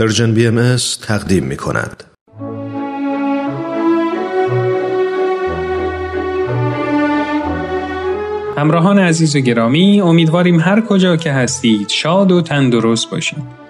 [0.00, 2.04] Persian BMS تقدیم می کند.
[8.56, 13.69] همراهان عزیز و گرامی امیدواریم هر کجا که هستید شاد و تندرست باشید.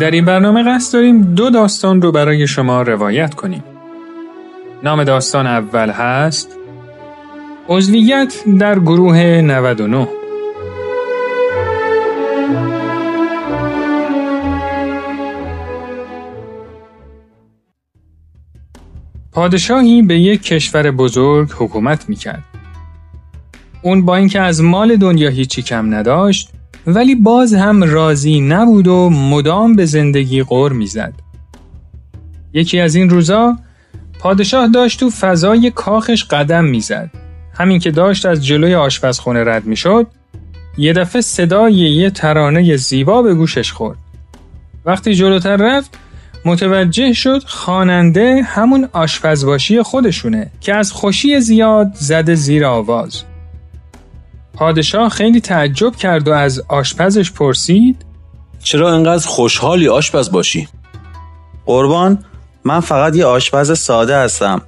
[0.00, 3.64] در این برنامه قصد داریم دو داستان رو برای شما روایت کنیم.
[4.82, 6.56] نام داستان اول هست
[7.68, 10.08] عضویت در گروه 99
[19.32, 22.44] پادشاهی به یک کشور بزرگ حکومت می‌کرد.
[23.82, 26.50] اون با اینکه از مال دنیا هیچی کم نداشت
[26.90, 31.12] ولی باز هم راضی نبود و مدام به زندگی غور می‌زد.
[32.52, 33.56] یکی از این روزا
[34.18, 37.10] پادشاه داشت تو فضای کاخش قدم می‌زد.
[37.54, 40.06] همین که داشت از جلوی آشپزخونه رد می‌شد،
[40.78, 43.98] یه دفعه صدای یه ترانه زیبا به گوشش خورد.
[44.84, 45.98] وقتی جلوتر رفت،
[46.44, 53.22] متوجه شد خواننده همون آشپزباشی خودشونه که از خوشی زیاد زده زیر آواز.
[54.58, 58.04] پادشاه خیلی تعجب کرد و از آشپزش پرسید
[58.62, 60.68] چرا انقدر خوشحالی آشپز باشی؟
[61.66, 62.24] قربان
[62.64, 64.62] من فقط یه آشپز ساده هستم.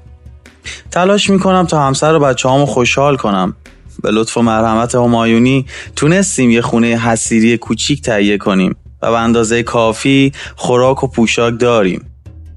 [0.91, 3.57] تلاش می‌کنم تا همسر و بچه هامو خوشحال کنم.
[4.03, 9.63] به لطف و مرحمت همایونی تونستیم یه خونه حسیری کوچیک تهیه کنیم و به اندازه
[9.63, 12.07] کافی خوراک و پوشاک داریم.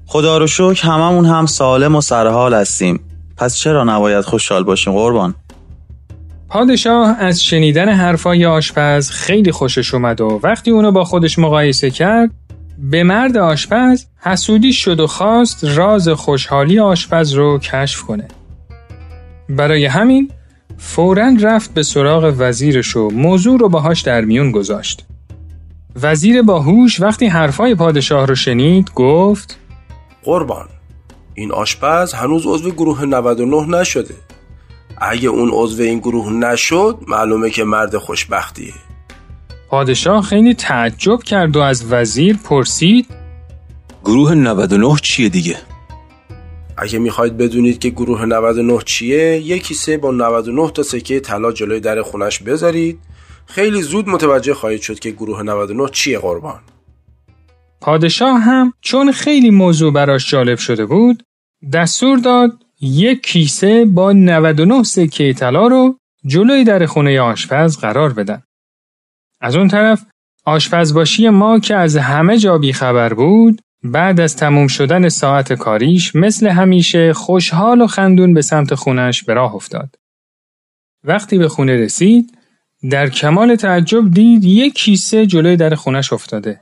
[0.06, 3.00] خدا رو شکر هممون هم سالم و سرحال هستیم.
[3.36, 5.34] پس چرا نباید خوشحال باشیم قربان؟
[6.54, 12.30] پادشاه از شنیدن حرفای آشپز خیلی خوشش اومد و وقتی اونو با خودش مقایسه کرد
[12.78, 18.28] به مرد آشپز حسودی شد و خواست راز خوشحالی آشپز رو کشف کنه.
[19.48, 20.30] برای همین
[20.78, 25.04] فورا رفت به سراغ وزیرش و موضوع رو باهاش در میون گذاشت.
[26.02, 29.58] وزیر باهوش وقتی حرفای پادشاه رو شنید گفت
[30.24, 30.68] قربان
[31.34, 34.14] این آشپز هنوز عضو گروه 99 نشده
[34.98, 38.74] اگه اون عضو این گروه نشد معلومه که مرد خوشبختیه.
[39.70, 43.06] پادشاه خیلی تعجب کرد و از وزیر پرسید
[44.04, 45.56] گروه 99 چیه دیگه؟
[46.76, 51.80] اگه می‌خواید بدونید که گروه 99 چیه یه کیسه با 99 تا سکه طلا جلوی
[51.80, 52.98] در خونش بذارید.
[53.46, 56.60] خیلی زود متوجه خواهید شد که گروه 99 چیه قربان.
[57.80, 61.22] پادشاه هم چون خیلی موضوع براش جالب شده بود
[61.72, 68.42] دستور داد یک کیسه با 99 سکه طلا رو جلوی در خونه آشپز قرار بدن.
[69.40, 70.06] از اون طرف
[70.44, 76.46] آشپزباشی ما که از همه جا خبر بود بعد از تموم شدن ساعت کاریش مثل
[76.46, 79.94] همیشه خوشحال و خندون به سمت خونش به راه افتاد.
[81.04, 82.38] وقتی به خونه رسید
[82.90, 86.60] در کمال تعجب دید یک کیسه جلوی در خونش افتاده.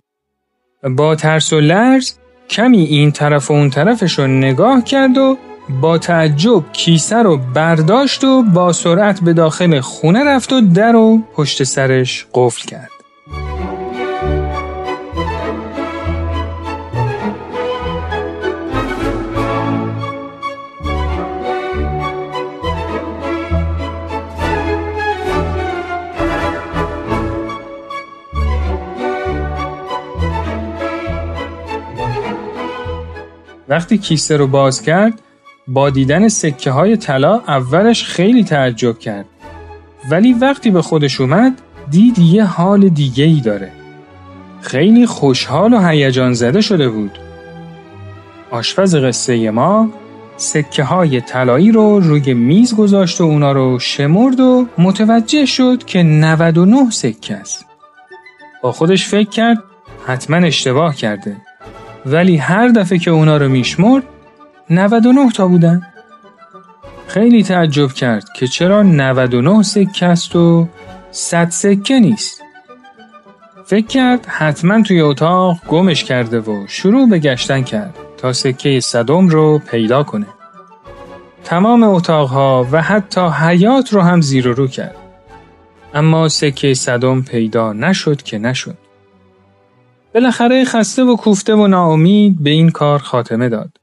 [0.97, 2.15] با ترس و لرز
[2.51, 8.25] کمی این طرف و اون طرفش رو نگاه کرد و با تعجب کیسه رو برداشت
[8.25, 12.91] و با سرعت به داخل خونه رفت و در و پشت سرش قفل کرد.
[33.69, 35.21] وقتی کیسه رو باز کرد
[35.69, 39.27] با دیدن سکه های طلا اولش خیلی تعجب کرد.
[40.11, 43.73] ولی وقتی به خودش اومد دید یه حال دیگه ای داره.
[44.61, 47.19] خیلی خوشحال و هیجان زده شده بود.
[48.51, 49.91] آشپز قصه ما
[50.37, 56.03] سکه های طلایی رو روی میز گذاشت و اونا رو شمرد و متوجه شد که
[56.03, 57.67] 99 سکه است.
[58.63, 59.59] با خودش فکر کرد
[60.07, 61.37] حتما اشتباه کرده.
[62.07, 64.05] ولی هر دفعه که اونا رو میشمرد
[64.73, 65.83] 99 تا بودن.
[67.07, 70.69] خیلی تعجب کرد که چرا 99 سکه است و
[71.11, 72.43] 100 سکه نیست.
[73.65, 79.29] فکر کرد حتما توی اتاق گمش کرده و شروع به گشتن کرد تا سکه صدم
[79.29, 80.27] رو پیدا کنه.
[81.45, 84.97] تمام اتاقها و حتی حیات رو هم زیر و رو کرد.
[85.95, 88.79] اما سکه صدم پیدا نشد که نشد.
[90.15, 93.82] بالاخره خسته و کوفته و ناامید به این کار خاتمه داد.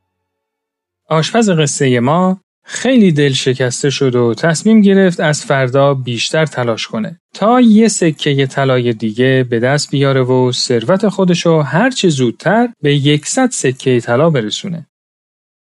[1.10, 7.20] آشپز قصه ما خیلی دل شکسته شد و تصمیم گرفت از فردا بیشتر تلاش کنه
[7.34, 13.50] تا یه سکه طلای دیگه به دست بیاره و ثروت خودشو هرچه زودتر به یکصد
[13.50, 14.88] سکه طلا برسونه.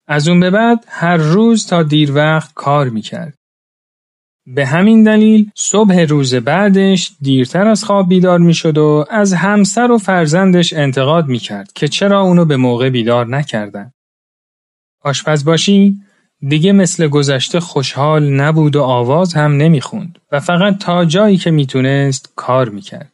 [0.08, 3.34] از اون به بعد هر روز تا دیر وقت کار می‌کرد.
[4.48, 9.98] به همین دلیل صبح روز بعدش دیرتر از خواب بیدار می‌شد و از همسر و
[9.98, 13.92] فرزندش انتقاد می‌کرد که چرا اونو به موقع بیدار نکردن.
[15.04, 15.98] آشپز باشی
[16.48, 22.34] دیگه مثل گذشته خوشحال نبود و آواز هم نمی‌خوند و فقط تا جایی که می‌تونست
[22.36, 23.14] کار می‌کرد.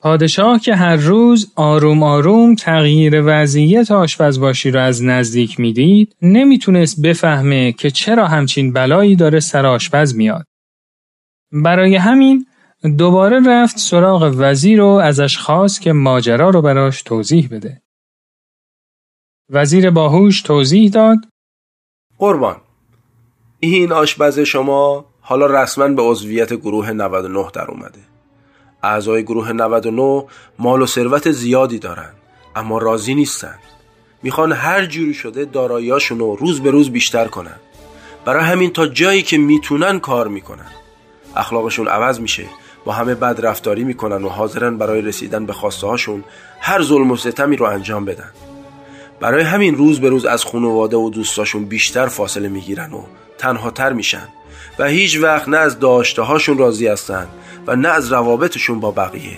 [0.00, 7.72] پادشاه که هر روز آروم آروم تغییر وضعیت آشپزباشی را از نزدیک می‌دید نمی‌تونست بفهمه
[7.72, 10.46] که چرا همچین بلایی داره سر آشپز میاد.
[11.52, 12.46] برای همین
[12.98, 17.83] دوباره رفت سراغ وزیر و ازش خواست که ماجرا رو براش توضیح بده.
[19.50, 21.18] وزیر باهوش توضیح داد.
[22.18, 22.56] قربان.
[23.60, 28.00] این آشپز شما حالا رسما به عضویت گروه 99 در اومده.
[28.82, 30.24] اعضای گروه 99
[30.58, 32.12] مال و ثروت زیادی دارن
[32.56, 33.58] اما راضی نیستن.
[34.22, 37.56] می‌خوان هر جوری شده داراییاشون رو روز به روز بیشتر کنن.
[38.24, 40.70] برای همین تا جایی که می‌تونن کار می‌کنن.
[41.36, 42.44] اخلاقشون عوض میشه
[42.84, 46.24] با همه بد رفتاری می‌کنن و حاضرن برای رسیدن به خواسته هاشون
[46.60, 48.30] هر ظلم و ستمی رو انجام بدن.
[49.24, 53.02] برای همین روز به روز از خانواده و دوستاشون بیشتر فاصله می‌گیرن و
[53.38, 54.28] تنها تر میشن
[54.78, 57.26] و هیچ وقت نه از داشته هاشون راضی هستن
[57.66, 59.36] و نه از روابطشون با بقیه.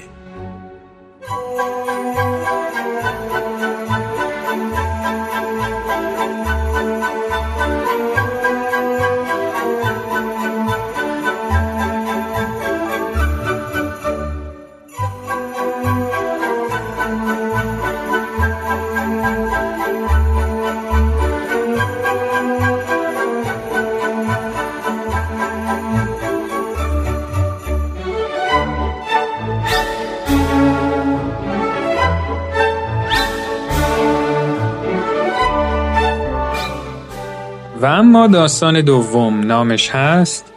[37.83, 40.53] و اما داستان دوم نامش هست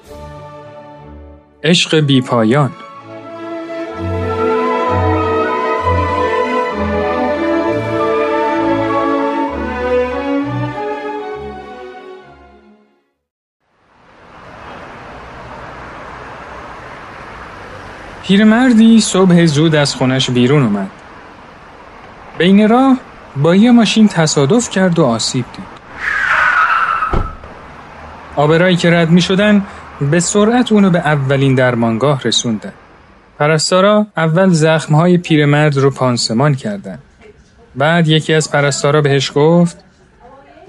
[1.64, 2.72] عشق بی پایان
[18.24, 20.92] پیرمردی صبح زود از خونش بیرون اومد.
[22.38, 22.98] بین راه
[23.38, 25.79] با یه ماشین تصادف کرد و آسیب دید.
[28.40, 29.66] آبرایی که رد می شدن
[30.12, 32.74] به سرعت اونو به اولین درمانگاه رسوندن.
[33.40, 37.00] پرستارا اول زخمهای پیرمرد رو پانسمان کردن.
[37.76, 39.78] بعد یکی از پرستارا بهش گفت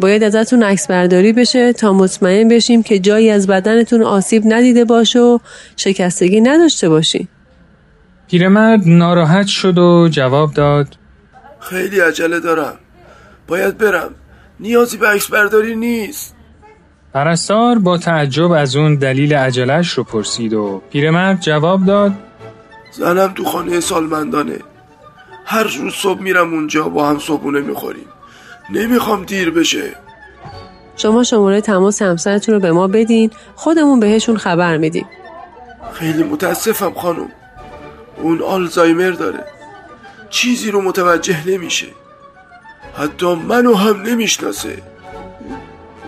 [0.00, 5.18] باید ازتون عکس برداری بشه تا مطمئن بشیم که جایی از بدنتون آسیب ندیده باشه
[5.18, 5.38] و
[5.76, 7.28] شکستگی نداشته باشین.
[8.30, 10.96] پیرمرد ناراحت شد و جواب داد
[11.60, 12.74] خیلی عجله دارم
[13.48, 14.10] باید برم
[14.60, 16.39] نیازی به عکس برداری نیست
[17.14, 22.12] پرستار با تعجب از اون دلیل عجلش رو پرسید و پیرمرد جواب داد
[22.92, 24.58] زنم تو خانه سالمندانه.
[25.44, 28.06] هر روز صبح میرم اونجا با هم صبحونه می‌خوریم.
[28.70, 29.94] نمی‌خوام دیر بشه.
[30.96, 35.06] شما شماره تماس همسرتون رو به ما بدین خودمون بهشون خبر میدیم.
[35.92, 37.28] خیلی متاسفم خانم.
[38.16, 39.44] اون آلزایمر داره.
[40.30, 41.86] چیزی رو متوجه نمیشه.
[42.98, 44.82] حتی منو هم نمی‌شناسه.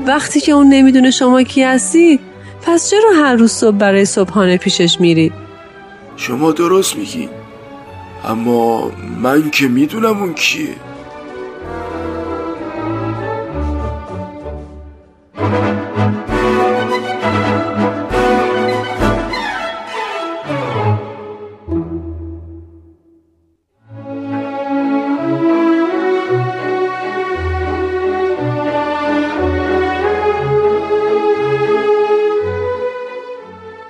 [0.06, 2.21] وقتی که اون نمی‌دونه شما کی هستی
[2.62, 5.32] پس چرا هر روز صبح برای صبحانه پیشش میرید؟
[6.16, 7.28] شما درست میگین
[8.25, 8.92] اما
[9.23, 10.68] من که می‌دونم اون کیه